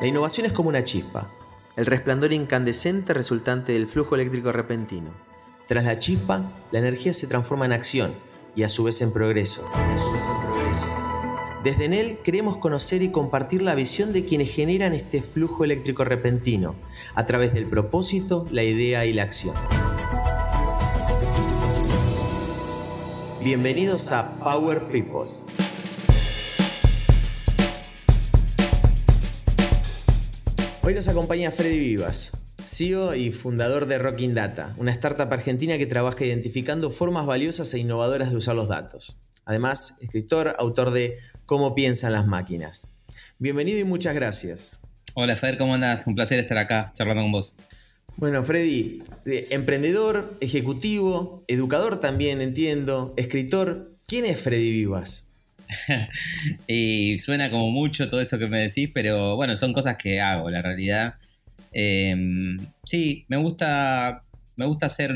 [0.00, 1.28] La innovación es como una chispa,
[1.74, 5.10] el resplandor incandescente resultante del flujo eléctrico repentino.
[5.66, 8.14] Tras la chispa, la energía se transforma en acción
[8.54, 9.68] y a su vez en progreso.
[11.64, 16.76] Desde Enel queremos conocer y compartir la visión de quienes generan este flujo eléctrico repentino
[17.16, 19.56] a través del propósito, la idea y la acción.
[23.42, 25.28] Bienvenidos a Power People.
[30.88, 32.32] Hoy nos acompaña Freddy Vivas,
[32.64, 37.78] CEO y fundador de Rocking Data, una startup argentina que trabaja identificando formas valiosas e
[37.78, 39.18] innovadoras de usar los datos.
[39.44, 42.88] Además, escritor, autor de Cómo piensan las máquinas.
[43.38, 44.78] Bienvenido y muchas gracias.
[45.12, 46.06] Hola Fer, ¿cómo andas?
[46.06, 47.52] Un placer estar acá charlando con vos.
[48.16, 49.02] Bueno, Freddy,
[49.50, 53.92] emprendedor, ejecutivo, educador también, entiendo, escritor.
[54.06, 55.27] ¿Quién es Freddy Vivas?
[56.66, 60.50] y suena como mucho todo eso que me decís, pero bueno, son cosas que hago,
[60.50, 61.14] la realidad.
[61.72, 64.22] Em, sí, me gusta,
[64.56, 65.14] me gusta ser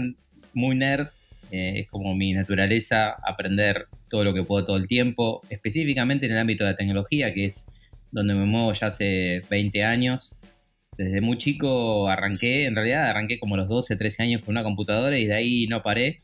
[0.55, 1.09] muy nerd,
[1.51, 6.33] eh, es como mi naturaleza aprender todo lo que puedo todo el tiempo, específicamente en
[6.33, 7.67] el ámbito de la tecnología, que es
[8.11, 10.39] donde me muevo ya hace 20 años.
[10.97, 15.19] Desde muy chico arranqué, en realidad arranqué como los 12, 13 años con una computadora
[15.19, 16.21] y de ahí no paré.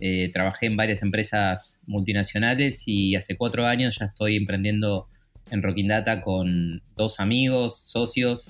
[0.00, 5.08] Eh, trabajé en varias empresas multinacionales y hace cuatro años ya estoy emprendiendo
[5.50, 8.48] en Rocking Data con dos amigos, socios.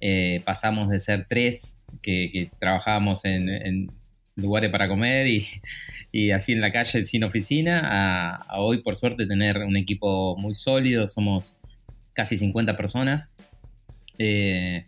[0.00, 3.90] Eh, pasamos de ser tres que, trabajábamos en,
[4.36, 5.26] lugares para comer
[6.12, 10.54] y, así en la calle sin oficina, a, hoy por suerte tener un equipo muy
[10.54, 11.58] sólido, somos
[12.14, 13.30] casi 50 personas.
[14.18, 14.84] Eh,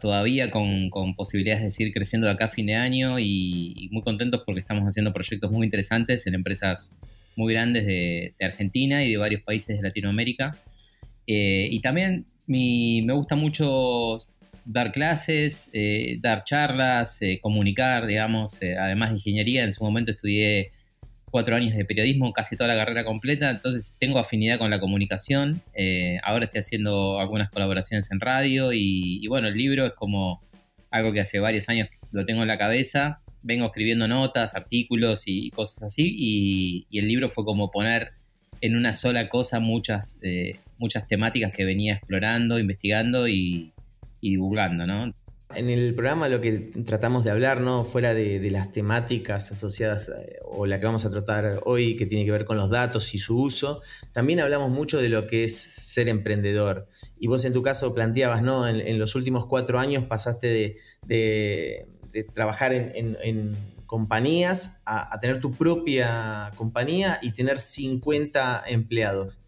[0.00, 4.42] todavía con, posibilidades de seguir creciendo de acá a fin de año y, muy contentos
[4.44, 6.92] porque estamos haciendo proyectos muy interesantes en empresas
[7.36, 10.56] muy grandes de, Argentina y de varios países de Latinoamérica.
[11.26, 14.18] Eh, y también me gusta mucho
[14.64, 20.70] dar clases, eh, dar charlas, eh, comunicar, digamos, además de ingeniería, en su momento estudié
[21.32, 25.62] cuatro años de periodismo, casi toda la carrera completa, entonces tengo afinidad con la comunicación.
[25.74, 30.40] Eh, ahora estoy haciendo algunas colaboraciones en radio y, bueno, el libro es como
[30.90, 33.18] algo que hace varios años lo tengo en la cabeza.
[33.42, 38.12] Vengo escribiendo notas, artículos y, cosas así y, el libro fue como poner
[38.60, 43.72] en una sola cosa muchas, eh, muchas temáticas que venía explorando, investigando y,
[44.20, 45.14] y divulgando, ¿no?
[45.54, 46.52] En el programa lo que
[46.84, 47.84] tratamos de hablar, ¿no?
[47.84, 52.24] Fuera de, las temáticas asociadas eh, o la que vamos a tratar hoy, que tiene
[52.24, 55.56] que ver con los datos y su uso, también hablamos mucho de lo que es
[55.56, 56.88] ser emprendedor.
[57.18, 58.66] Y vos en tu caso planteabas, ¿no?
[58.68, 60.76] En, los últimos cuatro años pasaste
[61.06, 61.86] de,
[62.34, 69.38] trabajar en, compañías a, a, tener tu propia compañía y tener 50 empleados.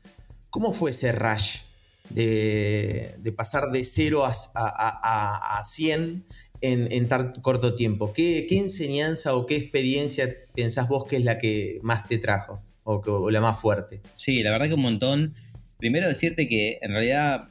[0.51, 1.64] ¿Cómo fue ese rush?
[2.11, 6.25] De, pasar de 0 a, a, a 100
[6.61, 8.13] en, en, tan corto tiempo.
[8.13, 13.31] ¿Qué, enseñanza o qué experiencia pensás vos que es la que más te trajo o,
[13.31, 14.01] la más fuerte?
[14.17, 15.35] Sí, la verdad que un montón.
[15.79, 17.49] Primero decirte que en realidad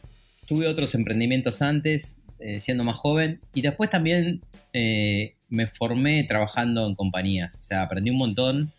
[0.48, 4.42] tuve otros emprendimientos antes, eh, siendo más joven, y después también
[4.74, 7.60] eh, me formé trabajando en compañías.
[7.60, 8.74] O sea, aprendí un montón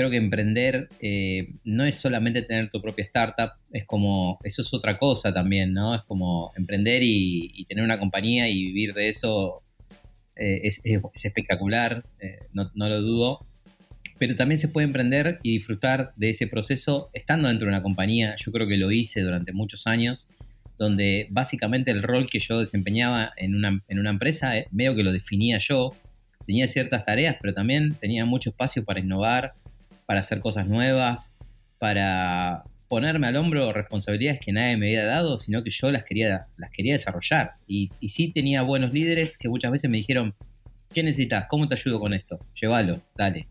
[0.00, 4.72] creo que emprender eh, no es solamente tener tu propia startup, es como, eso es
[4.72, 5.94] otra cosa también, ¿no?
[5.94, 9.62] Es como emprender y, tener una compañía y vivir de eso
[10.36, 10.80] eh, es,
[11.22, 13.46] espectacular, eh, no, lo dudo.
[14.18, 18.36] Pero también se puede emprender y disfrutar de ese proceso estando dentro de una compañía.
[18.36, 20.30] Yo creo que lo hice durante muchos años,
[20.78, 25.12] donde básicamente el rol que yo desempeñaba en una, en una empresa, medio que lo
[25.12, 25.94] definía yo.
[26.46, 29.52] Tenía ciertas tareas, pero también tenía mucho espacio para innovar,
[30.10, 31.30] para hacer cosas nuevas,
[31.78, 36.48] para ponerme al hombro responsabilidades que nadie me había dado, sino que yo las quería,
[36.56, 37.52] las quería desarrollar.
[37.68, 40.34] Y, sí tenía buenos líderes que muchas veces me dijeron,
[40.92, 41.46] ¿qué necesitas?
[41.46, 42.40] ¿Cómo te ayudo con esto?
[42.60, 43.46] Llévalo, dale.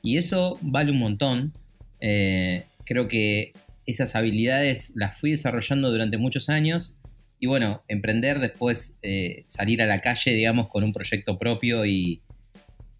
[0.00, 1.52] Y eso vale un montón.
[1.98, 3.50] Eh, creo que
[3.84, 6.98] esas habilidades las fui desarrollando durante muchos años.
[7.40, 12.20] Y bueno, emprender después, eh, salir a la calle, digamos, con un proyecto propio y,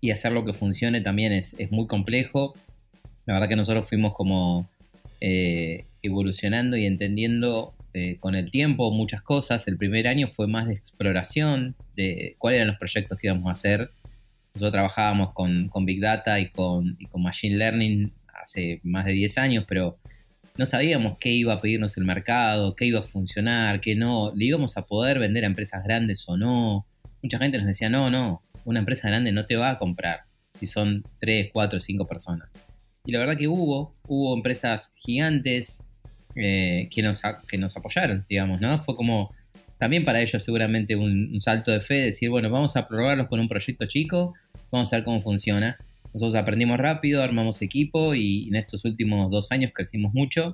[0.05, 2.53] y hacer lo que funcione también es, muy complejo.
[3.27, 4.69] La verdad que nosotros fuimos como
[5.21, 9.67] eh, evolucionando y entendiendo eh, con el tiempo muchas cosas.
[9.69, 13.53] El primer año fue más de exploración de cuáles eran los proyectos que íbamos a
[13.53, 13.91] hacer.
[14.55, 19.65] Nosotros trabajábamos con, Big Data y con, con Machine Learning hace más de 10 años,
[19.67, 19.97] pero
[20.57, 24.33] no sabíamos qué iba a pedirnos el mercado, qué iba a funcionar, qué no.
[24.35, 26.87] Le íbamos a poder vender a empresas grandes o no.
[27.23, 30.21] Mucha gente nos decía, no, no, una empresa grande no te va a comprar
[30.53, 32.49] si son 3, 4, 5 personas.
[33.05, 35.83] Y la verdad que hubo, hubo empresas gigantes
[36.35, 38.83] que, nos, que nos apoyaron, digamos, ¿no?
[38.83, 39.31] Fue como
[39.79, 43.49] también para ellos seguramente un, salto de fe, decir, bueno, vamos a probarlos con un
[43.49, 44.35] proyecto chico,
[44.71, 45.77] vamos a ver cómo funciona.
[46.13, 50.53] Nosotros aprendimos rápido, armamos equipo y en estos últimos dos años crecimos mucho.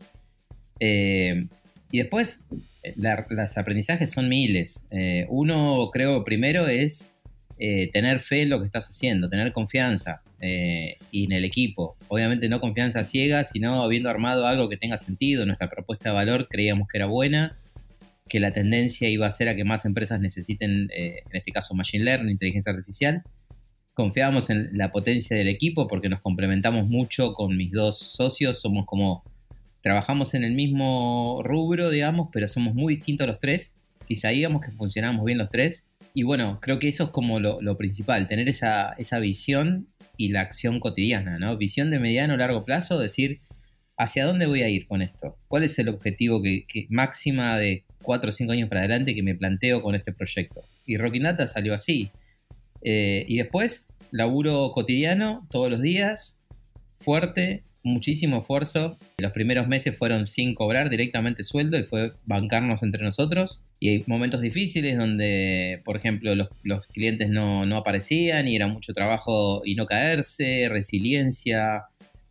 [0.81, 1.47] Eh,
[1.93, 2.47] y después,
[2.97, 4.85] los aprendizajes son miles.
[4.91, 7.13] Eh, uno, creo, primero es
[7.61, 11.97] eh, tener fe en lo que estás haciendo, tener confianza y en el equipo.
[12.09, 15.45] Obviamente no confianza ciega, sino habiendo armado algo que tenga sentido.
[15.45, 17.55] Nuestra propuesta de valor creíamos que era buena
[18.31, 21.75] que la tendencia iba a ser a que más empresas necesiten, eh, en este caso,
[21.75, 23.23] Machine Learning, inteligencia artificial.
[23.93, 28.87] Confiábamos en la potencia del equipo porque nos complementamos mucho con mis dos socios, somos
[28.87, 29.25] como,
[29.83, 33.75] trabajamos en el mismo rubro, digamos, pero somos muy distintos los tres
[34.07, 35.89] y sabíamos que funcionamos bien los tres.
[36.15, 39.87] Y bueno, creo que eso es como lo, principal, tener esa, esa visión
[40.17, 41.57] y la acción cotidiana, ¿no?
[41.57, 43.41] Visión de mediano o largo plazo, decir,
[43.97, 45.37] ¿hacia dónde voy a ir con esto?
[45.49, 49.35] ¿Cuál es el objetivo que, máxima de cuatro o cinco años para adelante que me
[49.35, 50.65] planteo con este proyecto.
[50.87, 52.11] Y Rocky Nata salió así.
[52.83, 56.39] Eh, y después, laburo cotidiano, todos los días,
[56.97, 58.99] fuerte, muchísimo esfuerzo.
[59.19, 63.65] Los primeros meses fueron sin cobrar directamente sueldo y fue bancarnos entre nosotros.
[63.79, 69.63] Y hay momentos difíciles donde, por ejemplo, los, clientes no, aparecían y era mucho trabajo
[69.65, 71.85] y no caerse, resiliencia,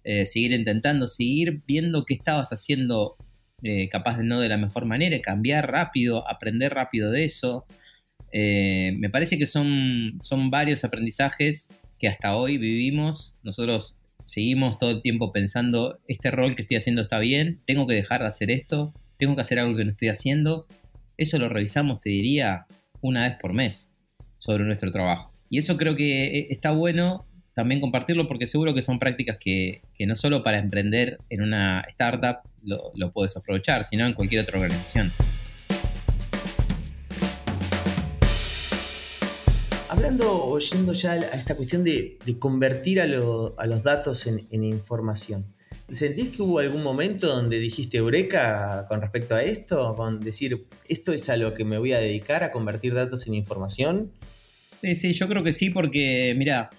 [0.03, 3.15] eh, seguir intentando, seguir viendo qué estabas haciendo
[3.63, 7.65] eh, capaz de no de la mejor manera, cambiar rápido, aprender rápido de eso.
[8.31, 11.69] Eh, me parece que son, son varios aprendizajes
[11.99, 13.37] que hasta hoy vivimos.
[13.43, 17.95] Nosotros seguimos todo el tiempo pensando, este rol que estoy haciendo está bien, tengo que
[17.95, 20.65] dejar de hacer esto, tengo que hacer algo que no estoy haciendo.
[21.17, 22.65] Eso lo revisamos, te diría,
[23.01, 23.89] una vez por mes
[24.37, 25.31] sobre nuestro trabajo.
[25.49, 29.81] Y eso creo que eh, está bueno también compartirlo porque seguro que son prácticas que,
[30.07, 35.11] no solo para emprender en una startup lo, puedes aprovechar, sino en cualquier otra organización.
[39.99, 45.43] Hablando o yendo ya a esta cuestión de, convertir a, los datos en, información,
[45.89, 49.97] ¿sentís que hubo algún momento donde dijiste Eureka con respecto a esto?
[49.97, 53.33] Con decir, esto es a lo que me voy a dedicar, a convertir datos en
[53.33, 54.09] información.
[54.81, 56.69] Sí, sí, yo creo que sí, porque mira,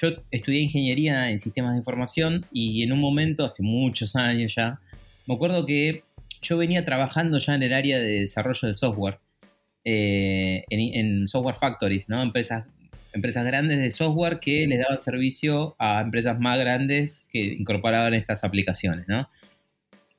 [0.00, 4.78] yo estudié ingeniería en sistemas de información y en un momento, hace muchos años ya,
[5.26, 6.04] me acuerdo que
[6.40, 9.18] yo venía trabajando ya en el área de desarrollo de software,
[9.84, 12.22] eh, en, software factories, ¿no?
[12.22, 12.66] Empresas,
[13.12, 18.44] empresas grandes de software que les daban servicio a empresas más grandes que incorporaban estas
[18.44, 19.28] aplicaciones, ¿no?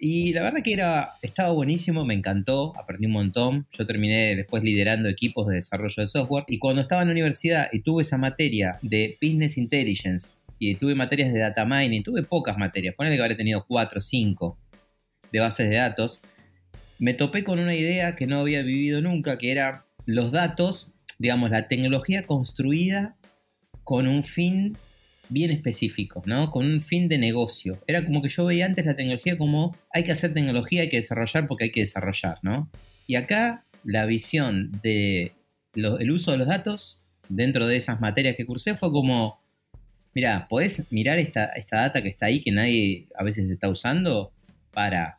[0.04, 3.68] Y la verdad que era, estaba buenísimo, me encantó, aprendí un montón.
[3.72, 6.44] Yo terminé después liderando equipos de desarrollo de software.
[6.48, 10.96] Y cuando estaba en la universidad y tuve esa materia de Business Intelligence y tuve
[10.96, 14.58] materias de data mining, tuve pocas materias, ponele que habré tenido 4 o 5
[15.32, 16.24] de bases de datos,
[17.02, 21.50] me topé con una idea que no había vivido nunca, que era los datos, digamos,
[21.50, 23.16] la tecnología construida
[23.84, 24.78] con un fin
[25.28, 26.52] bien específicos, ¿no?
[26.52, 27.80] Con un fin de negocio.
[27.88, 30.98] Era como que yo veía antes la tecnología como hay que hacer tecnología, hay que
[30.98, 32.70] desarrollar porque hay que desarrollar, ¿no?
[33.08, 35.32] Y acá la visión de
[35.74, 39.42] el uso de los datos dentro de esas materias que cursé fue como,
[40.14, 44.32] mira, podés mirar esta, esta data que está ahí que nadie a veces está usando
[44.72, 45.18] para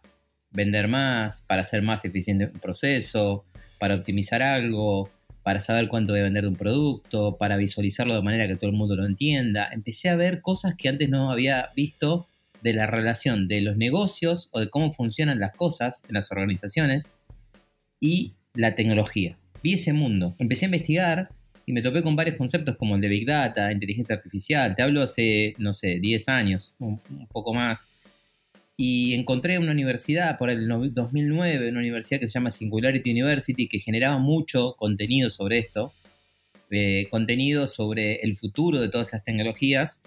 [0.53, 3.45] vender más, para hacer más eficiente un proceso,
[3.79, 5.11] para optimizar algo,
[5.43, 8.71] para saber cuánto voy a vender de un producto, para visualizarlo de manera que todo
[8.71, 9.69] el mundo lo entienda.
[9.73, 12.29] Empecé a ver cosas que antes no había visto
[12.63, 17.17] de la relación de los negocios o de cómo funcionan las cosas en las organizaciones
[18.01, 19.37] y la tecnología.
[19.63, 20.35] Vi ese mundo.
[20.39, 21.29] Empecé a investigar
[21.67, 24.75] y me topé con varios conceptos como el de Big Data, inteligencia artificial.
[24.77, 27.01] Te hablo hace, no sé, 10 años, un,
[27.33, 27.89] poco más
[28.77, 33.79] y encontré una universidad por el 2009, una universidad que se llama Singularity University, que
[33.79, 35.93] generaba mucho contenido sobre esto,
[36.71, 40.03] eh, contenido sobre el futuro de todas esas tecnologías,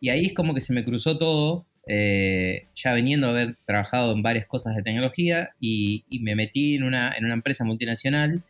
[0.00, 4.12] y ahí es como que se me cruzó todo, eh, ya veniendo a haber trabajado
[4.12, 8.42] en varias cosas de tecnología, y, me metí en una, en una empresa multinacional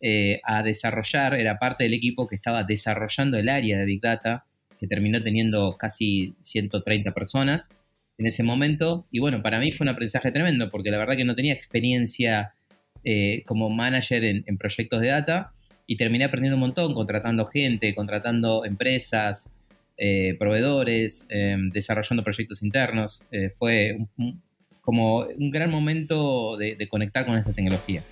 [0.00, 4.46] eh, a desarrollar, era parte del equipo que estaba desarrollando el área de Big Data,
[4.80, 7.68] que terminó teniendo casi 130 personas,
[8.18, 9.06] en ese momento.
[9.10, 12.52] Y bueno, para mí fue un aprendizaje tremendo, porque la verdad que no tenía experiencia
[13.04, 15.52] eh, como manager en, proyectos de data
[15.86, 19.50] y terminé aprendiendo un montón, contratando gente, contratando empresas,
[19.96, 23.24] eh, proveedores, em, desarrollando proyectos internos.
[23.30, 23.98] Eh, fue
[24.82, 28.02] como un gran momento de, de conectar con esta tecnología.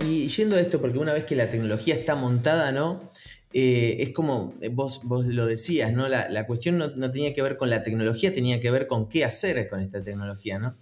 [0.00, 3.10] Y yendo a esto, porque una vez que la tecnología está montada, ¿no?
[3.52, 6.08] Eh, es como vos, vos lo decías, ¿no?
[6.08, 9.68] La, cuestión no, tenía que ver con la tecnología, tenía que ver con qué hacer
[9.68, 10.76] con esta tecnología, ¿no?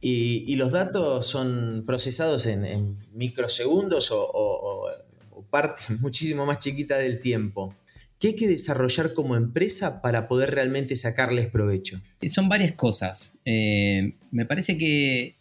[0.00, 7.74] Y, los datos son procesados en, microsegundos o, o, parte muchísimo más chiquita del tiempo.
[8.18, 12.00] ¿Qué hay que desarrollar como empresa para poder realmente sacarles provecho?
[12.28, 13.34] Son varias cosas.
[13.44, 15.36] Eh, me parece que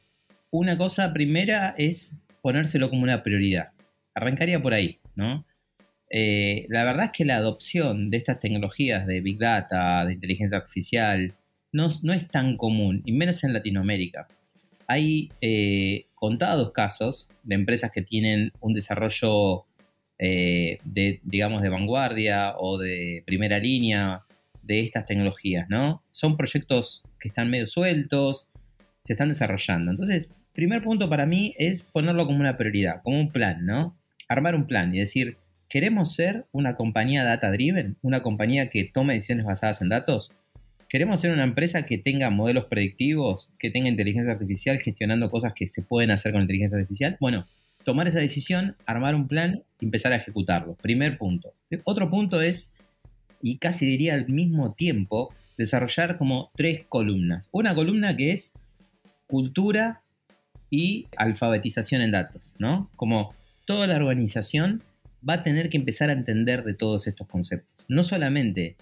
[0.51, 3.71] una cosa primera es ponérselo como una prioridad.
[4.13, 5.45] Arrancaría por ahí, ¿no?
[6.09, 10.57] Eh, la verdad es que la adopción de estas tecnologías de Big Data, de inteligencia
[10.57, 11.33] artificial,
[11.71, 14.27] no, no es tan común, y menos en Latinoamérica.
[14.87, 19.65] Hay eh, contados casos de empresas que tienen un desarrollo
[20.17, 24.23] eh, de, digamos, de vanguardia o de primera línea
[24.63, 26.03] de estas tecnologías, ¿no?
[26.11, 28.49] Son proyectos que están medio sueltos,
[29.01, 29.91] se están desarrollando.
[29.91, 33.95] Entonces, primer punto para mí es ponerlo como una prioridad, como un plan, ¿no?
[34.27, 35.37] Armar un plan y decir,
[35.69, 37.97] ¿queremos ser una compañía data driven?
[38.01, 40.31] ¿Una compañía que tome decisiones basadas en datos?
[40.89, 45.67] ¿Queremos ser una empresa que tenga modelos predictivos, que tenga inteligencia artificial gestionando cosas que
[45.67, 47.17] se pueden hacer con inteligencia artificial?
[47.19, 47.45] Bueno,
[47.83, 50.75] tomar esa decisión, armar un plan y empezar a ejecutarlo.
[50.75, 51.53] Primer punto.
[51.83, 52.73] Otro punto es,
[53.41, 57.49] y casi diría al mismo tiempo, desarrollar como tres columnas.
[57.51, 58.53] Una columna que es
[59.27, 60.01] cultura
[60.69, 62.89] y alfabetización en datos, ¿no?
[62.95, 63.33] Como
[63.65, 64.83] toda la organización
[65.27, 67.85] va a tener que empezar a entender de todos estos conceptos.
[67.89, 68.75] No solamente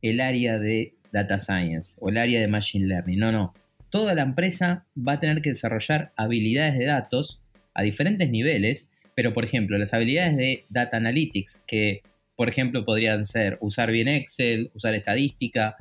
[0.00, 3.54] el área de data science o el área de machine learning, no, no.
[3.90, 7.40] Toda la empresa va a tener que desarrollar habilidades de datos
[7.74, 12.02] a diferentes niveles, pero por ejemplo, las habilidades de Data Analytics, que
[12.36, 15.76] por ejemplo podrían ser usar bien Excel, usar estadística,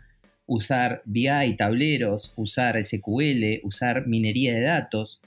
[0.46, 5.22] usar BI, tableros, usar SQL, usar minería de datos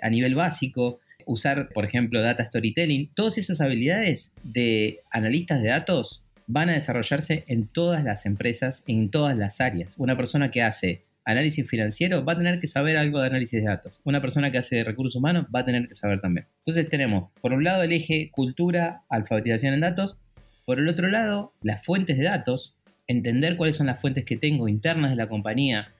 [0.00, 6.22] a nivel básico, usar por ejemplo Data Storytelling, todas esas habilidades de analistas de datos
[6.46, 9.94] van a desarrollarse en todas las empresas, en todas las áreas.
[9.98, 13.66] Una persona que hace análisis financiero, va a tener que saber algo de análisis de
[13.66, 14.00] datos.
[14.04, 16.46] Una persona que hace recursos humanos va a tener que saber también.
[16.58, 20.18] Entonces tenemos, por un lado, el eje cultura, alfabetización en datos.
[20.64, 22.76] Por el otro lado, las fuentes de datos,
[23.06, 25.92] entender cuáles son las fuentes que tengo internas de la compañía,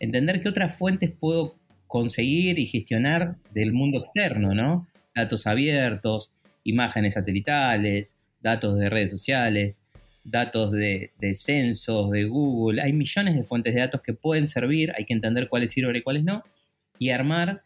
[0.00, 1.56] entender qué otras fuentes puedo
[1.92, 4.88] conseguir y gestionar del mundo externo, ¿no?
[5.14, 6.32] Datos abiertos,
[6.64, 9.82] imágenes satelitales, datos de redes sociales,
[10.24, 15.04] datos de, censos, de Google, hay millones de fuentes de datos que pueden servir, hay
[15.04, 16.42] que entender cuáles sirven y cuáles no,
[16.98, 17.62] y armar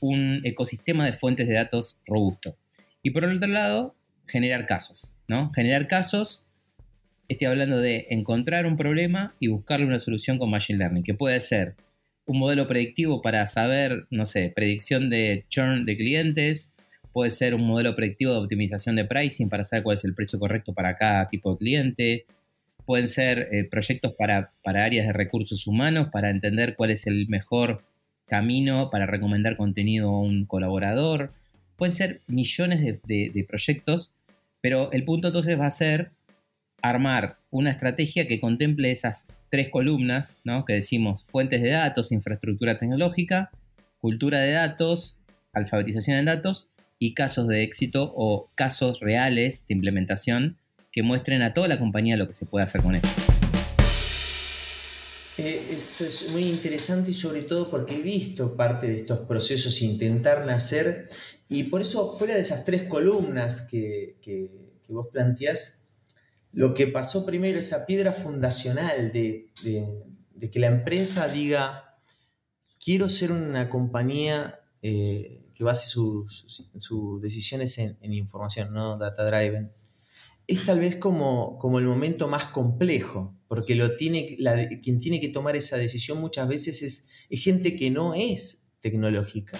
[0.00, 2.56] un ecosistema de fuentes de datos robusto.
[3.02, 3.94] Y por el otro lado,
[4.26, 5.52] generar casos, ¿no?
[5.52, 6.46] Generar casos,
[7.28, 11.40] estoy hablando de encontrar un problema y buscarle una solución con Machine Learning, que puede
[11.40, 11.74] ser
[12.26, 16.72] un modelo predictivo para saber, no sé, predicción de churn de clientes,
[17.12, 20.38] puede ser un modelo predictivo de optimización de pricing para saber cuál es el precio
[20.38, 22.26] correcto para cada tipo de cliente.
[22.84, 27.84] Pueden ser eh, proyectos para, áreas de recursos humanos, para entender cuál es el mejor
[28.26, 31.32] camino para recomendar contenido a un colaborador.
[31.76, 34.14] Pueden ser millones de, proyectos,
[34.60, 36.10] pero el punto entonces va a ser
[36.82, 40.64] armar una estrategia que contemple esas tres columnas, ¿no?
[40.64, 43.50] que decimos fuentes de datos, infraestructura tecnológica,
[43.98, 45.16] cultura de datos,
[45.52, 46.68] alfabetización en datos
[46.98, 50.58] y casos de éxito o casos reales de implementación
[50.92, 53.08] que muestren a toda la compañía lo que se puede hacer con esto.
[55.38, 59.82] Eh, eso es muy interesante y sobre todo porque he visto parte de estos procesos
[59.82, 61.08] intentar nacer
[61.48, 64.16] y por eso fuera de esas tres columnas que,
[64.88, 65.85] vos planteás,
[66.56, 69.52] lo que pasó primero, esa piedra fundacional de,
[70.50, 72.00] que la empresa diga,
[72.82, 76.70] quiero ser una compañía eh, que base sus,
[77.20, 78.96] decisiones en, información, ¿no?
[78.96, 79.70] Data driven.
[80.46, 84.38] Es tal vez como, el momento más complejo, porque lo tiene,
[84.82, 89.58] quien tiene que tomar esa decisión muchas veces es, gente que no es tecnológica.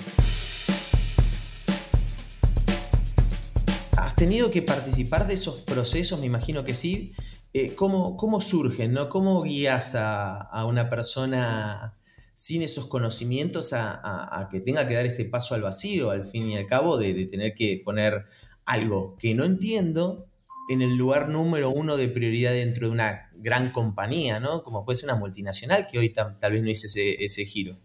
[4.17, 6.19] ¿Has tenido que participar de esos procesos?
[6.21, 7.13] Me imagino que sí.
[7.53, 8.95] Eh, ¿cómo, ¿cómo, surgen?
[8.95, 9.11] ¿no?
[9.11, 11.93] ¿Cómo guías a, a una persona
[12.33, 16.57] sin esos conocimientos a, que tenga que dar este paso al vacío, al fin y
[16.57, 18.25] al cabo, de, tener que poner
[18.65, 20.27] algo que no entiendo
[20.71, 24.63] en el lugar número uno de prioridad dentro de una gran compañía, ¿no?
[24.63, 27.77] Como puede ser una multinacional que hoy tal vez no hice ese, ese giro.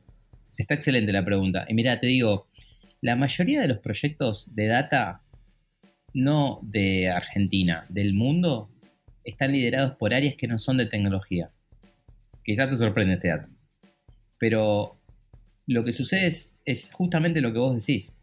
[0.55, 1.65] Está excelente la pregunta.
[1.67, 2.47] Y mira, te digo,
[3.01, 5.23] la mayoría de los proyectos de data,
[6.13, 8.69] no de Argentina, del mundo,
[9.23, 11.51] están liderados por áreas que no son de tecnología.
[12.43, 13.49] Quizás te sorprende este dato.
[14.37, 14.97] Pero
[15.67, 18.13] lo que sucede es, justamente lo que vos decís.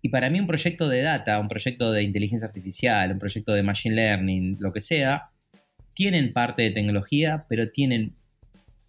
[0.00, 3.62] Y para mí un proyecto de data, un proyecto de inteligencia artificial, un proyecto de
[3.62, 5.28] machine learning, lo que sea,
[5.94, 8.14] tienen parte de tecnología, pero tienen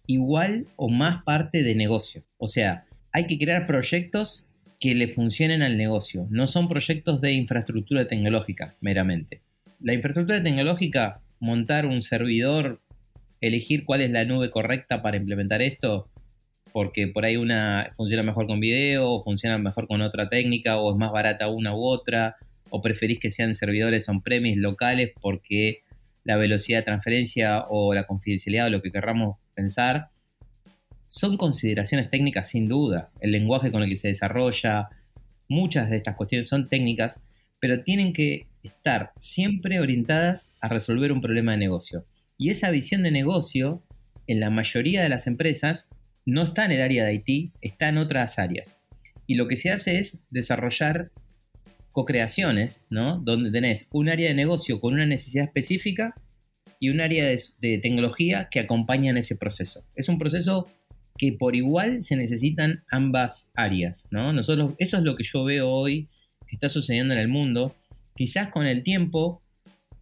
[0.06, 2.24] igual o más parte de negocio.
[2.38, 4.46] O sea, hay que crear proyectos
[4.84, 6.26] que le funcionen al negocio.
[6.28, 9.40] No son proyectos de infraestructura tecnológica meramente.
[9.80, 12.82] La infraestructura tecnológica, montar un servidor,
[13.40, 16.10] elegir cuál es la nube correcta para implementar esto,
[16.74, 20.92] porque por ahí una funciona mejor con video, o funciona mejor con otra técnica, o
[20.92, 22.36] es más barata una u otra,
[22.68, 25.80] o preferís que sean servidores on-premise locales porque
[26.24, 30.08] la velocidad de transferencia o la confidencialidad o lo que querramos pensar,
[31.14, 33.12] son consideraciones técnicas sin duda.
[33.20, 34.88] El lenguaje con el que se desarrolla,
[35.48, 37.22] muchas de estas cuestiones son técnicas,
[37.60, 42.04] pero tienen que estar siempre orientadas a resolver un problema de negocio.
[42.36, 43.80] Y esa visión de negocio,
[44.26, 45.88] en la mayoría de las empresas,
[46.26, 48.76] no está en el área de IT, está en otras áreas.
[49.28, 51.12] Y lo que se hace es desarrollar
[51.92, 53.20] co-creaciones, ¿no?
[53.20, 56.12] Donde tenés un área de negocio con una necesidad específica
[56.80, 59.84] y un área de, tecnología que acompañan ese proceso.
[59.94, 60.66] Es un proceso
[61.16, 64.32] que por igual se necesitan ambas áreas, ¿no?
[64.32, 66.08] Nosotros, eso es lo que yo veo hoy
[66.46, 67.74] que está sucediendo en el mundo.
[68.16, 69.40] Quizás con el tiempo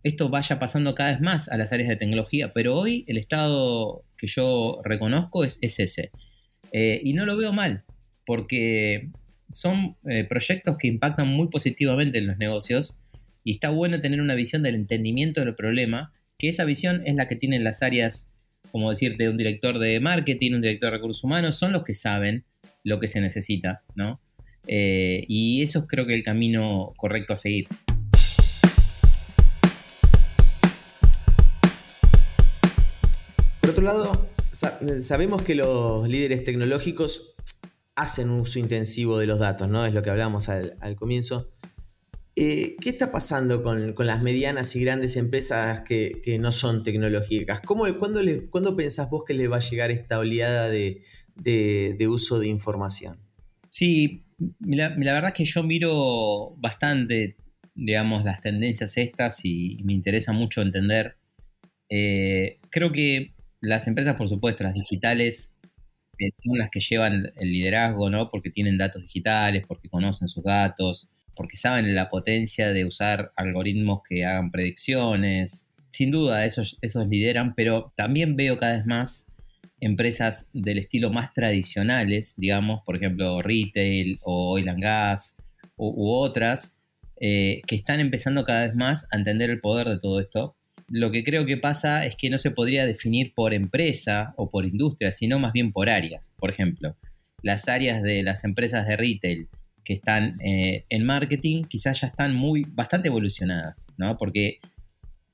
[0.02, 4.02] esto vaya pasando cada vez más a las áreas de tecnología, pero hoy el estado
[4.18, 6.10] que yo reconozco es, ese.
[6.72, 7.84] Eh, y no lo veo mal,
[8.26, 9.08] porque
[9.50, 12.98] son eh, proyectos que impactan muy positivamente en los negocios
[13.44, 17.28] y está bueno tener una visión del entendimiento del problema, que esa visión es la
[17.28, 18.28] que tienen las áreas,
[18.72, 22.44] como decirte, un director de marketing, un director de recursos humanos, son los que saben
[22.82, 24.18] lo que se necesita, ¿no?
[24.66, 27.68] Eh, y eso es creo que el camino correcto a seguir.
[33.60, 37.34] Por otro lado, sabemos que los líderes tecnológicos
[37.94, 39.84] hacen uso intensivo de los datos, ¿no?
[39.84, 41.50] Es lo que hablamos al, comienzo.
[42.34, 47.60] Eh, ¿Qué está pasando con, las medianas y grandes empresas que, no son tecnológicas?
[47.60, 51.02] ¿Cómo, cuándo, pensás vos que le va a llegar esta oleada de,
[52.08, 53.18] uso de información?
[53.70, 54.24] Sí,
[54.60, 57.36] la, verdad es que yo miro bastante,
[57.74, 61.18] digamos, las tendencias estas y me interesa mucho entender.
[61.90, 65.52] Eh, creo que las empresas, por supuesto, las digitales,
[66.36, 68.30] son las que llevan el liderazgo, ¿no?
[68.30, 74.02] Porque tienen datos digitales, porque conocen sus datos, porque saben la potencia de usar algoritmos
[74.08, 75.66] que hagan predicciones.
[75.90, 79.26] Sin duda, esos, esos lideran, pero también veo cada vez más
[79.80, 85.36] empresas del estilo más tradicionales, digamos, por ejemplo, retail o oil and gas
[85.76, 86.76] u, otras,
[87.20, 90.56] eh, que están empezando cada vez más a entender el poder de todo esto
[90.94, 94.66] lo que creo que pasa es que no se podría definir por empresa o por
[94.66, 96.34] industria, sino más bien por áreas.
[96.38, 96.98] Por ejemplo,
[97.42, 99.48] las áreas de las empresas de retail
[99.84, 104.16] que están eh, en marketing quizás ya están muy bastante evolucionadas, ¿no?
[104.16, 104.58] Porque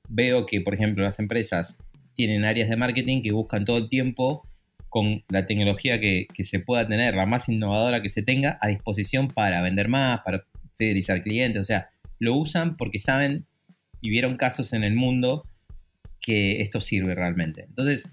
[0.08, 1.78] veo que, por ejemplo, las empresas
[2.14, 4.46] tienen áreas de marketing que buscan todo el tiempo
[4.88, 8.68] con la tecnología que, que, se pueda tener, la más innovadora que se tenga, a
[8.68, 10.44] disposición para vender más, para
[10.76, 11.60] fidelizar clientes.
[11.60, 13.46] O sea, lo usan porque saben
[14.00, 15.46] y vieron casos en el mundo
[16.20, 17.64] que esto sirve realmente.
[17.64, 18.12] Entonces,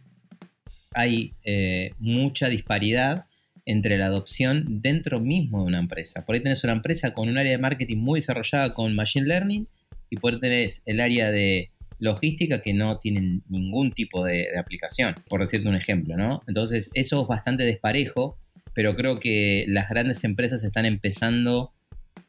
[0.93, 3.26] hay eh, mucha disparidad
[3.65, 6.25] entre la adopción dentro mismo de una empresa.
[6.25, 9.67] Por ahí tenés una empresa con un área de marketing muy desarrollada con Machine Learning
[10.10, 15.15] y por ahí tenés el área de logística que no tienen ningún tipo de, aplicación,
[15.30, 16.41] por decirte un ejemplo, ¿no?
[16.47, 18.38] Entonces, eso es bastante desparejo,
[18.73, 21.71] pero creo que las grandes empresas están empezando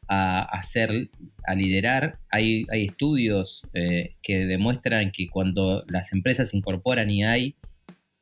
[0.07, 1.09] a hacer,
[1.45, 2.19] a liderar.
[2.29, 7.55] Hay, estudios eh, que demuestran que cuando las empresas incorporan y hay,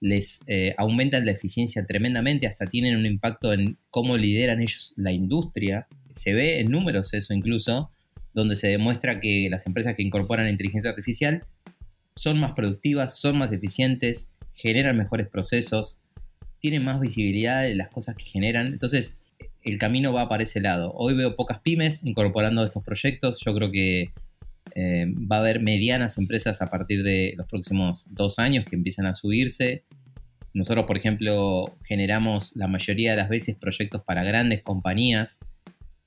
[0.02, 5.12] les eh, aumentan la eficiencia tremendamente, hasta tienen un impacto en cómo lideran ellos la
[5.12, 5.88] industria.
[6.14, 7.90] Se ve en números eso incluso,
[8.34, 11.44] donde se demuestra que las empresas que incorporan inteligencia artificial
[12.16, 16.02] son más productivas, son más eficientes, generan mejores procesos,
[16.60, 18.68] tienen más visibilidad de las cosas que generan.
[18.68, 19.18] Entonces,
[19.64, 20.94] el camino va para ese lado.
[20.94, 23.42] Hoy veo pocas pymes incorporando estos proyectos.
[23.44, 24.12] Yo creo que
[24.76, 29.06] eh, va a haber medianas empresas a partir de los próximos dos años que empiezan
[29.06, 29.84] a subirse.
[30.54, 35.40] Nosotros, por ejemplo, generamos la mayoría de las veces proyectos para grandes compañías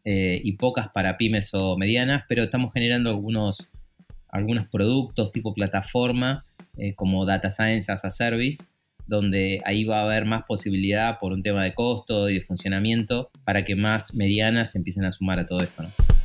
[0.05, 3.73] eh, y pocas para pymes o medianas, pero estamos generando algunos,
[4.29, 6.45] algunos productos tipo plataforma
[6.77, 8.65] eh, como Data Science as a Service
[9.07, 13.31] donde ahí va a haber más posibilidad por un tema de costo y de funcionamiento
[13.43, 15.83] para que más medianas empiecen a sumar a todo esto.
[15.83, 16.18] ¿Y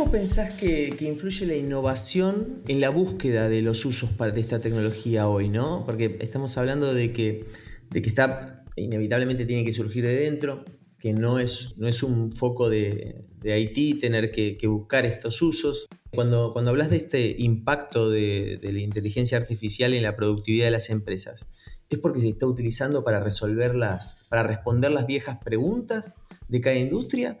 [0.00, 5.28] cómo pensás que, influye la innovación en la búsqueda de los usos de esta tecnología
[5.28, 5.50] hoy?
[5.50, 5.84] ¿no?
[5.84, 7.44] Porque estamos hablando de que,
[7.90, 10.64] de que está, inevitablemente tiene que surgir de dentro,
[10.98, 15.86] que no es, no es un foco de, de Haití tener que, buscar estos usos.
[16.14, 20.70] Cuando, cuando hablas de este impacto de, de, la inteligencia artificial en la productividad de
[20.70, 21.50] las empresas,
[21.90, 26.16] ¿es porque se está utilizando para resolver las, para responder las viejas preguntas
[26.48, 27.38] de cada industria?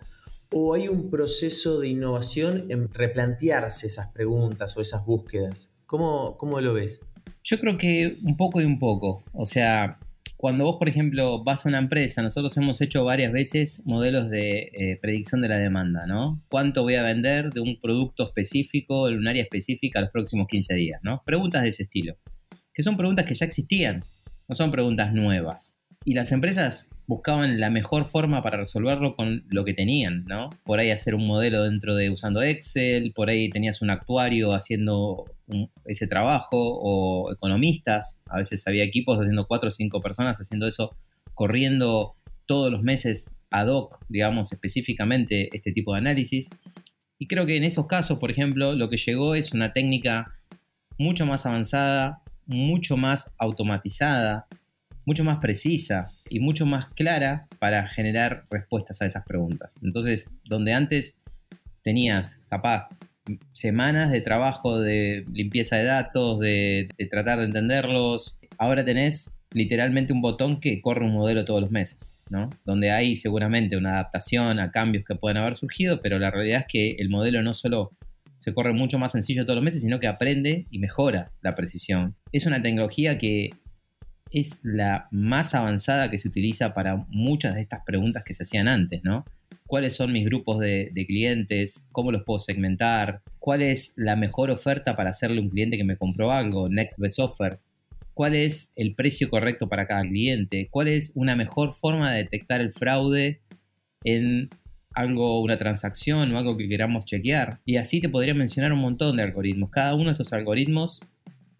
[0.52, 5.76] ¿O hay un proceso de innovación en replantearse esas preguntas o esas búsquedas?
[5.86, 7.06] ¿Cómo, cómo lo ves?
[7.44, 9.22] Yo creo que un poco y un poco.
[9.32, 10.00] O sea,
[10.36, 14.70] cuando vos, por ejemplo, vas a una empresa, nosotros hemos hecho varias veces modelos de
[14.72, 16.42] eh, predicción de la demanda, ¿no?
[16.48, 20.74] ¿Cuánto voy a vender de un producto específico en un área específica los próximos 15
[20.74, 21.22] días, ¿no?
[21.24, 22.16] Preguntas de ese estilo,
[22.74, 24.04] que son preguntas que ya existían,
[24.48, 25.76] no son preguntas nuevas.
[26.04, 30.48] Y las empresas buscaban la mejor forma para resolverlo con lo que tenían, ¿no?
[30.64, 35.26] Por ahí hacer un modelo dentro de usando Excel, por ahí tenías un actuario haciendo
[35.84, 40.96] ese trabajo, o economistas, a veces había equipos haciendo cuatro o cinco personas haciendo eso,
[41.34, 42.14] corriendo
[42.46, 46.48] todos los meses ad hoc, digamos, específicamente este tipo de análisis.
[47.18, 50.34] Y creo que en esos casos, por ejemplo, lo que llegó es una técnica
[50.96, 54.46] mucho más avanzada, mucho más automatizada,
[55.10, 59.76] mucho más precisa y mucho más clara para generar respuestas a esas preguntas.
[59.82, 61.18] Entonces, donde antes
[61.82, 62.86] tenías capaz
[63.52, 70.22] semanas de trabajo de limpieza de datos, de, tratar de entenderlos, ahora tenés literalmente un
[70.22, 72.48] botón que corre un modelo todos los meses, ¿no?
[72.64, 76.66] Donde hay seguramente una adaptación a cambios que pueden haber surgido, pero la realidad es
[76.68, 77.90] que el modelo no solo
[78.36, 82.14] se corre mucho más sencillo todos los meses, sino que aprende y mejora la precisión.
[82.30, 83.50] Es una tecnología que
[84.30, 88.68] es la más avanzada que se utiliza para muchas de estas preguntas que se hacían
[88.68, 89.24] antes, ¿no?
[89.66, 91.86] ¿Cuáles son mis grupos de, clientes?
[91.92, 93.22] ¿Cómo los puedo segmentar?
[93.38, 96.68] ¿Cuál es la mejor oferta para hacerle a un cliente que me compró algo?
[96.68, 97.58] Next best offer.
[98.12, 100.68] ¿Cuál es el precio correcto para cada cliente?
[100.70, 103.40] ¿Cuál es una mejor forma de detectar el fraude
[104.02, 104.50] en
[104.92, 107.60] algo, una transacción o algo que queramos chequear?
[107.64, 109.70] Y así te podría mencionar un montón de algoritmos.
[109.70, 111.08] Cada uno de estos algoritmos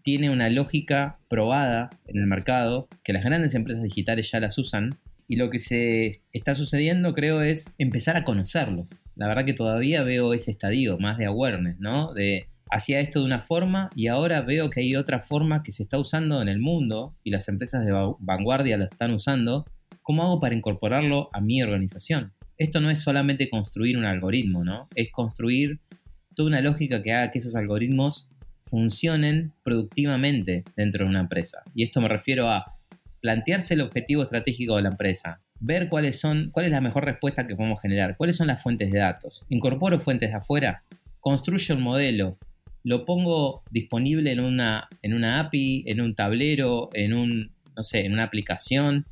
[0.02, 4.98] tiene una lógica probada en el mercado, que las grandes empresas digitales ya las usan,
[5.28, 8.96] y lo que se está sucediendo creo es empezar a conocerlos.
[9.14, 12.12] La verdad que todavía veo ese estadio más de awareness, ¿no?
[12.14, 15.82] De hacía esto de una forma y ahora veo que hay otra forma que se
[15.82, 19.66] está usando en el mundo y las empresas de vanguardia lo están usando.
[20.02, 22.32] ¿Cómo hago para incorporarlo a mi organización?
[22.56, 24.88] Esto no es solamente construir un algoritmo, ¿no?
[24.94, 25.80] Es construir
[26.34, 28.29] toda una lógica que haga que esos algoritmos
[28.70, 31.62] funcionen productivamente dentro de una empresa.
[31.74, 32.76] Y esto me refiero a
[33.20, 37.46] plantearse el objetivo estratégico de la empresa, ver cuáles son, cuál es la mejor respuesta
[37.46, 39.44] que podemos generar, cuáles son las fuentes de datos.
[39.50, 40.84] Incorporo fuentes de afuera,
[41.20, 42.38] construyo un modelo,
[42.82, 48.06] lo pongo disponible en una, en una API, en un tablero, en un, no sé,
[48.06, 49.06] en una aplicación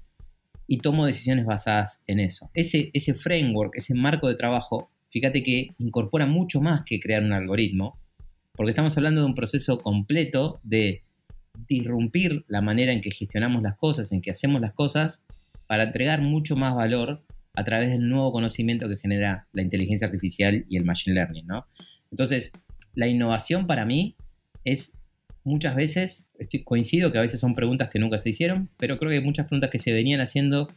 [0.67, 2.51] y tomo decisiones basadas en eso.
[2.55, 7.33] Ese, ese framework, ese marco de trabajo, fíjate que incorpora mucho más que crear un
[7.33, 7.98] algoritmo
[8.59, 11.05] porque estamos hablando de un proceso completo de
[11.69, 15.25] disrumpir la manera en que gestionamos las cosas, en que hacemos las cosas,
[15.69, 17.23] para entregar mucho más valor
[17.55, 21.67] a través del nuevo conocimiento que genera la inteligencia artificial y el machine learning, ¿no?
[22.11, 22.51] Entonces,
[22.95, 24.17] la innovación para mí
[24.65, 24.99] es
[25.45, 29.11] muchas veces, estoy, coincido que a veces son preguntas que nunca se hicieron, pero creo
[29.11, 30.69] que hay muchas preguntas que se venían haciendo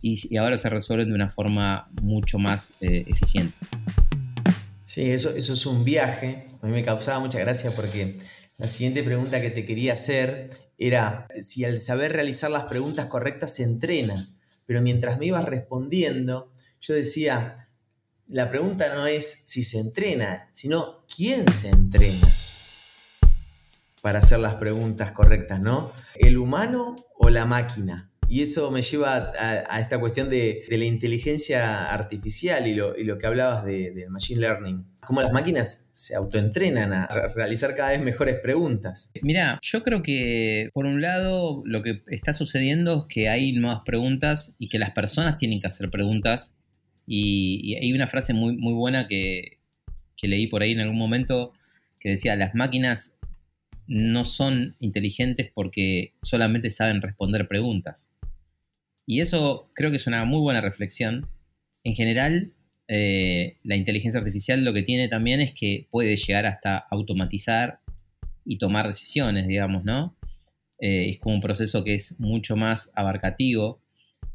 [0.00, 3.54] y, ahora se resuelven de una forma mucho más eh, eficiente.
[4.96, 6.46] Sí, eso, eso es un viaje.
[6.62, 8.16] A mí me causaba mucha gracia porque
[8.56, 13.52] la siguiente pregunta que te quería hacer era si al saber realizar las preguntas correctas
[13.52, 14.26] se entrena.
[14.64, 17.68] Pero mientras me ibas respondiendo, yo decía,
[18.26, 22.34] la pregunta no es si se entrena, sino quién se entrena
[24.00, 25.92] para hacer las preguntas correctas, ¿no?
[26.14, 28.15] ¿El humano o la máquina?
[28.28, 33.64] Y eso me lleva a, esta cuestión de, la inteligencia artificial y lo, que hablabas
[33.64, 34.84] del machine learning.
[35.00, 39.12] Cómo las máquinas se autoentrenan a realizar cada vez mejores preguntas.
[39.22, 43.82] Mira, yo creo que por un lado lo que está sucediendo es que hay nuevas
[43.86, 46.52] preguntas y que las personas tienen que hacer preguntas.
[47.06, 49.58] Y, hay una frase muy, buena que
[50.22, 51.52] leí por ahí en algún momento
[52.00, 53.16] que decía, las máquinas
[53.86, 58.08] no son inteligentes porque solamente saben responder preguntas.
[59.06, 61.28] Y eso creo que es una muy buena reflexión.
[61.84, 62.52] En general,
[62.88, 67.80] eh, la inteligencia artificial lo que tiene también es que puede llegar hasta automatizar
[68.44, 70.16] y tomar decisiones, digamos, ¿no?
[70.80, 73.80] Eh, es como un proceso que es mucho más abarcativo.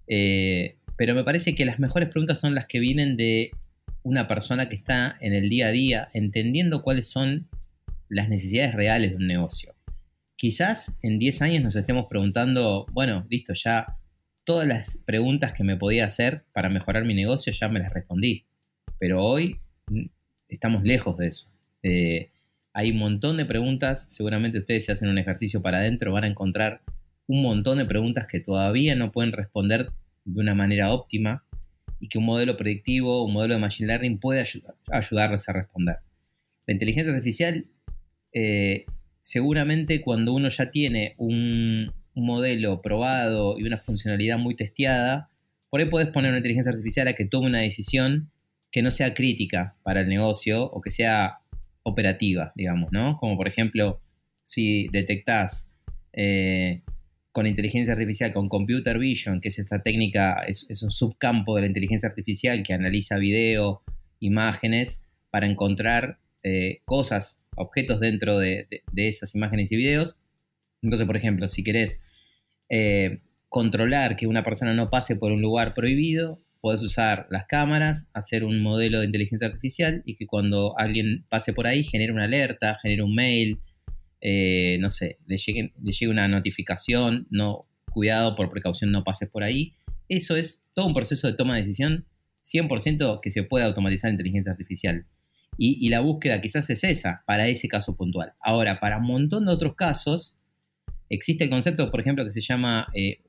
[0.08, 3.52] Eh, pero me parece que las mejores preguntas son las que vienen de
[4.04, 7.50] una persona que está en el día a día entendiendo cuáles son
[8.10, 9.76] las necesidades reales de un negocio.
[10.36, 13.98] Quizás en 10 años nos estemos preguntando, bueno, listo, ya
[14.52, 18.44] todas las preguntas que me podía hacer para mejorar mi negocio ya me las respondí.
[19.00, 20.08] Pero hoy mm,
[20.50, 21.50] estamos lejos de eso.
[21.84, 22.32] Eh,
[22.74, 26.28] hay un montón de preguntas, seguramente ustedes si hacen un ejercicio para adentro van a
[26.28, 26.82] encontrar
[27.28, 29.88] un montón de preguntas que todavía no pueden responder
[30.26, 31.46] de una manera óptima
[32.02, 34.44] y que un modelo predictivo, un modelo de Machine Learning puede
[34.92, 36.00] ayudarles a responder.
[36.68, 37.68] La inteligencia artificial,
[38.34, 38.84] eh,
[39.22, 45.30] seguramente cuando uno ya tiene un, modelo probado y una funcionalidad muy testeada,
[45.70, 48.32] por ahí puedes poner una inteligencia artificial a que tome una decisión
[48.72, 51.40] que no sea crítica para el negocio o que sea
[51.84, 53.18] operativa, digamos, ¿no?
[53.18, 54.02] Como por ejemplo,
[54.44, 55.70] si detectás
[56.14, 56.82] eh,
[57.32, 61.68] con inteligencia artificial, con computer vision, que es esta técnica, es, un subcampo de la
[61.68, 63.82] inteligencia artificial que analiza video,
[64.20, 70.22] imágenes, para encontrar eh, cosas, objetos dentro de, esas imágenes y videos.
[70.82, 72.02] Entonces, por ejemplo, si querés
[72.70, 78.10] eh, controlar que una persona no pase por un lugar prohibido, podés usar las cámaras,
[78.14, 82.26] hacer un modelo de inteligencia artificial y que cuando alguien pase por ahí genere una
[82.26, 83.60] alerta, genere un mail,
[84.22, 89.74] eh, no sé, le llegue, una notificación, no, cuidado, por precaución no pases por ahí.
[90.08, 92.06] Eso es todo un proceso de toma de decisión
[92.44, 95.06] 100% que se puede automatizar en inteligencia artificial.
[95.58, 98.34] Y, la búsqueda quizás es esa, para ese caso puntual.
[98.40, 100.40] Ahora, para un montón de otros casos,
[101.12, 103.20] existe el concepto, por ejemplo, que se llama eh,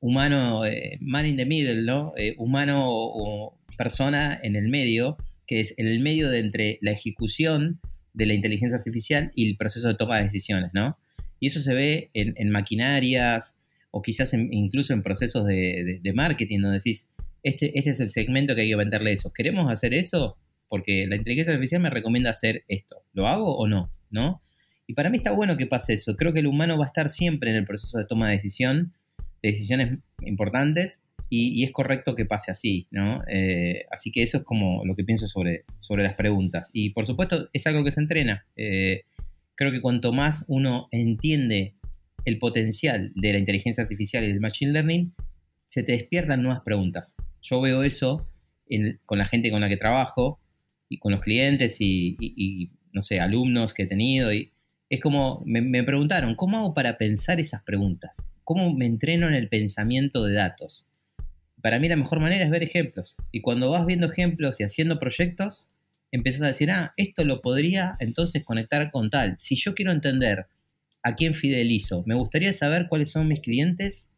[0.00, 2.14] humano, eh, man in the middle, ¿no?
[2.38, 7.80] humano o, persona en el medio, que es en el medio de entre la ejecución
[8.12, 10.98] de la inteligencia artificial y el proceso de toma de decisiones, ¿no?
[11.40, 13.58] Y eso se ve en, maquinarias
[13.90, 17.10] o quizás incluso en procesos de, marketing, donde decís,
[17.42, 19.32] este, este es el segmento que hay que venderle eso.
[19.32, 20.36] ¿Queremos hacer eso?
[20.68, 23.02] Porque la inteligencia artificial me recomienda hacer esto.
[23.12, 23.90] ¿Lo hago o no?
[24.10, 24.42] ¿No?
[24.92, 26.16] Y para mí está bueno que pase eso.
[26.16, 28.92] Creo que el humano va a estar siempre en el proceso de toma de decisión,
[29.42, 33.22] de decisiones importantes, y, es correcto que pase así, ¿no?
[33.26, 36.68] Eh, así que eso es como lo que pienso sobre, sobre las preguntas.
[36.74, 38.44] Y por supuesto es algo que se entrena.
[38.54, 39.04] Eh,
[39.54, 41.72] creo que cuanto más uno entiende
[42.26, 45.14] el potencial de la inteligencia artificial y del machine learning,
[45.64, 47.16] se te despiertan nuevas preguntas.
[47.40, 48.28] Yo veo eso
[49.06, 50.38] con la gente con la que trabajo
[50.90, 54.34] y con los clientes y, no sé, alumnos que he tenido.
[54.34, 54.52] Y
[54.92, 58.26] es como, me, preguntaron, ¿cómo hago para pensar esas preguntas?
[58.44, 60.86] ¿Cómo me entreno en el pensamiento de datos?
[61.62, 63.16] para mí la mejor manera es ver ejemplos.
[63.30, 65.70] Y cuando vas viendo ejemplos y haciendo proyectos,
[66.10, 69.36] empiezas a decir, ah, esto lo podría entonces conectar con tal.
[69.38, 70.46] Si yo quiero entender
[71.02, 74.10] a quién fidelizo, me gustaría saber cuáles son mis clientes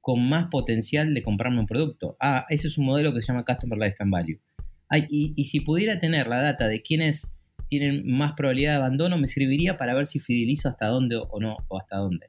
[0.00, 2.16] con más potencial de comprarme un producto.
[2.20, 4.38] Ah, ese es un modelo que se llama Customer Lifetime Value.
[5.10, 7.32] y, y, si pudiera tener la data de quiénes
[7.78, 11.56] tienen más probabilidad de abandono, me serviría para ver si fidelizo hasta dónde o no,
[11.68, 12.28] o hasta dónde.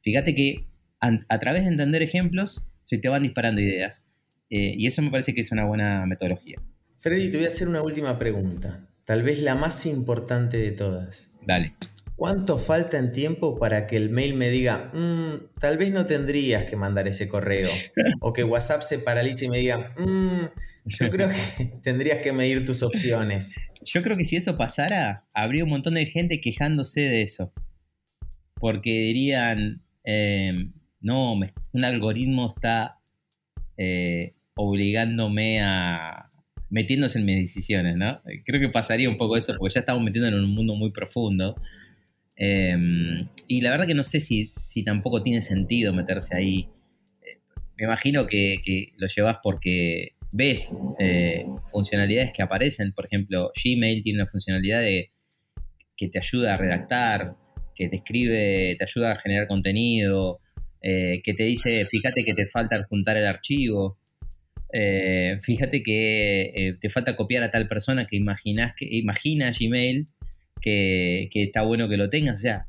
[0.00, 0.66] Fíjate que
[1.00, 4.06] a través de entender ejemplos, se te van disparando ideas.
[4.48, 6.60] Eh, y eso me parece que es una buena metodología.
[6.98, 11.32] Freddy, te voy a hacer una última pregunta, tal vez la más importante de todas.
[11.44, 11.74] Dale.
[12.14, 16.64] ¿Cuánto falta en tiempo para que el mail me diga, mm, tal vez no tendrías
[16.64, 17.68] que mandar ese correo?
[18.20, 20.44] o que WhatsApp se paralice y me diga, mm,
[20.84, 23.54] yo creo que tendrías que medir tus opciones.
[23.84, 27.52] Yo creo que si eso pasara, habría un montón de gente quejándose de eso.
[28.54, 30.68] Porque dirían, eh,
[31.00, 31.32] no,
[31.72, 32.98] un algoritmo está
[33.76, 36.30] eh, obligándome a
[36.68, 38.20] metiéndose en mis decisiones, ¿no?
[38.44, 41.56] Creo que pasaría un poco eso porque ya estamos metiendo en un mundo muy profundo.
[42.36, 46.68] Em, y la verdad que no sé si, si, tampoco tiene sentido meterse ahí.
[47.76, 52.92] me imagino que, lo llevas porque ves eh, funcionalidades que aparecen.
[52.92, 57.34] Por ejemplo, Gmail tiene una funcionalidad que te ayuda a redactar,
[57.74, 60.40] que te escribe, te ayuda a generar contenido.
[60.82, 63.98] Eh, que te dice, fíjate que te falta adjuntar el archivo,
[64.72, 70.08] eh, fíjate que te falta copiar a tal persona que, imaginas que imagina Gmail
[70.60, 72.38] que, está bueno que lo tengas.
[72.38, 72.66] O sea,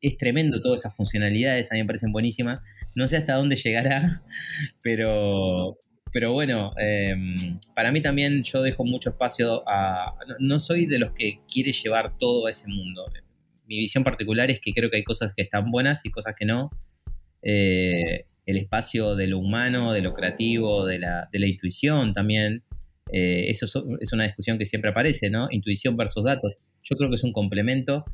[0.00, 2.60] es tremendo todas esas funcionalidades, a mí me parecen buenísimas.
[2.94, 4.22] No sé hasta dónde llegará,
[4.82, 5.78] pero,
[6.12, 10.14] pero bueno, em, para mí también yo dejo mucho espacio a...
[10.38, 13.06] no, soy de los que quiere llevar todo a ese mundo.
[13.66, 16.44] Mi visión particular es que creo que hay cosas que están buenas y cosas que
[16.44, 16.70] no.
[17.42, 22.64] Eh, el espacio de lo humano, de lo creativo, de la, intuición también.
[23.12, 23.66] Eh, eso
[24.00, 25.48] es una discusión que siempre aparece, ¿no?
[25.50, 26.58] Intuición versus datos.
[26.82, 28.04] Yo creo que es un complemento.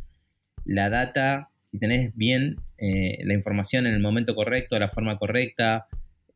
[0.64, 5.86] La data, si tenés bien eh, la información en el momento correcto, la forma correcta,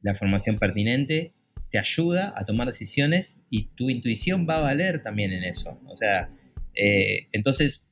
[0.03, 1.33] la información pertinente,
[1.71, 5.79] te ayuda a tomar decisiones y tu intuición va a valer también en eso.
[5.87, 6.31] O sea,
[6.75, 7.87] entonces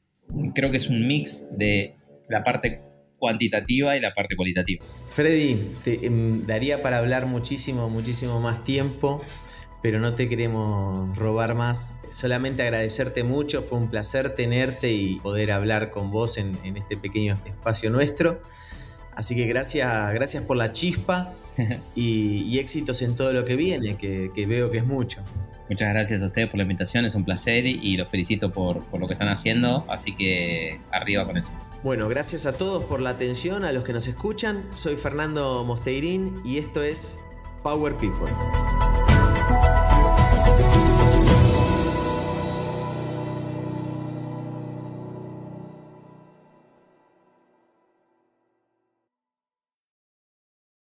[0.55, 1.95] creo que es un mix de
[2.29, 2.83] la parte
[3.19, 4.85] cuantitativa y la parte cualitativa.
[5.11, 9.21] Freddy, te em, daría para hablar muchísimo, muchísimo más tiempo,
[9.83, 11.97] pero no te queremos robar más.
[12.11, 17.39] Solamente agradecerte mucho, fue un placer tenerte y poder hablar con vos en, este pequeño
[17.45, 18.41] espacio nuestro.
[19.19, 21.33] Así que gracias, gracias por la chispa
[21.97, 25.23] y, éxitos en todo lo que viene, que, veo que es mucho.
[25.69, 29.01] Muchas gracias a ustedes por la invitación, es un placer y los felicito por, por,
[29.01, 31.51] lo que están haciendo, así que arriba con eso.
[31.83, 34.65] Bueno, gracias a todos por la atención, a los que nos escuchan.
[34.73, 37.19] Soy Fernando Mosteirín y esto es
[37.65, 38.33] Power People.